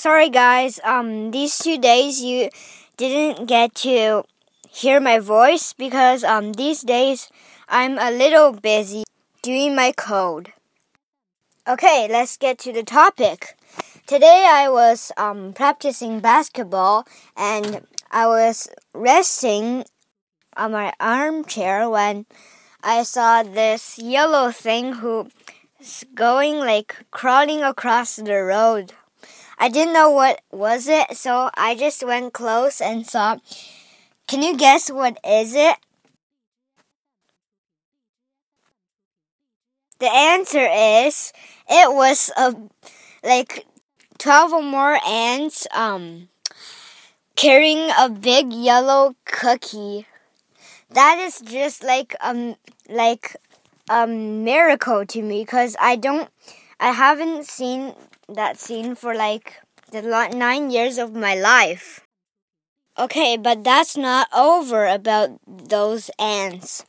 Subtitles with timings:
[0.00, 0.80] Sorry, guys.
[0.82, 2.48] Um, these two days you
[2.96, 4.24] didn't get to
[4.66, 7.28] hear my voice because um these days
[7.68, 9.04] I'm a little busy
[9.42, 10.54] doing my code.
[11.68, 13.58] Okay, let's get to the topic.
[14.06, 17.04] Today I was um practicing basketball
[17.36, 19.84] and I was resting
[20.56, 22.24] on my armchair when
[22.82, 25.28] I saw this yellow thing who
[25.78, 28.94] is going like crawling across the road.
[29.60, 33.36] I didn't know what was it, so I just went close and saw.
[34.26, 35.76] Can you guess what is it?
[39.98, 41.34] The answer is
[41.68, 42.56] it was a
[43.22, 43.66] like
[44.18, 46.30] 12 or more ants um
[47.36, 50.06] carrying a big yellow cookie.
[50.90, 52.56] That is just like um
[52.88, 53.36] like
[53.90, 56.30] a miracle to me because I don't
[56.80, 57.94] I haven't seen
[58.34, 59.60] that scene for like
[59.92, 60.02] the
[60.32, 62.00] nine years of my life.
[62.98, 66.84] Okay, but that's not over about those ants.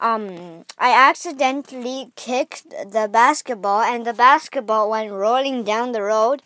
[0.00, 6.42] Um, I accidentally kicked the basketball and the basketball went rolling down the road.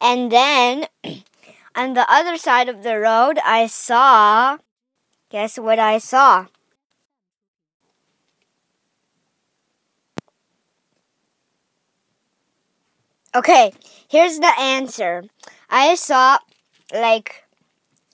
[0.00, 0.86] And then
[1.74, 4.58] on the other side of the road, I saw.
[5.30, 6.46] Guess what I saw?
[13.36, 13.72] Okay,
[14.08, 15.24] here's the answer.
[15.68, 16.38] I saw
[16.92, 17.42] like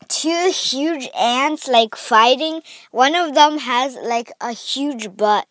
[0.09, 2.63] two huge ants like fighting.
[2.91, 5.47] One of them has like a huge butt.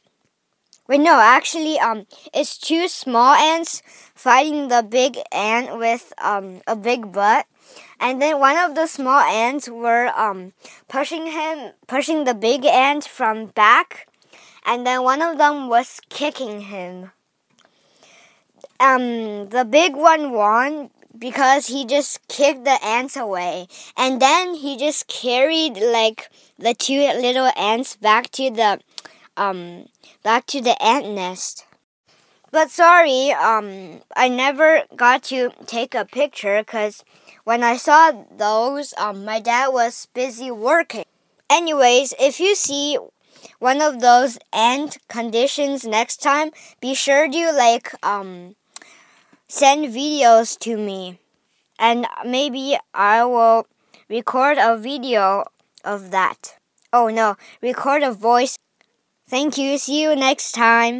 [0.88, 3.84] Wait, no, actually, um, it's two small ants
[4.16, 7.46] fighting the big ant with um a big butt,
[8.00, 10.54] and then one of the small ants were um
[10.88, 14.08] pushing him, pushing the big ant from back,
[14.66, 17.12] and then one of them was kicking him
[18.80, 23.68] um, the big one won because he just kicked the ants away.
[23.98, 28.80] And then he just carried like the two little ants back to the
[29.38, 29.88] um
[30.24, 31.66] back to the ant nest.
[32.52, 37.04] But sorry, um I never got to take a picture cuz
[37.44, 41.06] when I saw those, um my dad was busy working.
[41.50, 42.98] Anyways, if you see
[43.60, 48.56] one of those ant conditions next time, be sure to like um
[49.50, 51.20] send videos to me.
[51.78, 53.66] And maybe I will
[54.10, 55.46] record a video
[55.84, 56.56] of that.
[56.94, 58.56] Oh no, record a voice.
[59.28, 59.78] Thank you.
[59.78, 60.98] See you next time.